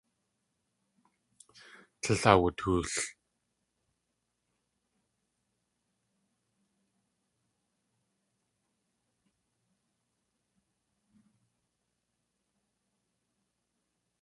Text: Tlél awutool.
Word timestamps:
Tlél 2.01 2.23
awutool. 2.31 2.89